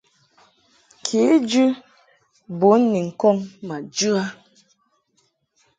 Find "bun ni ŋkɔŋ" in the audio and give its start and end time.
2.59-3.37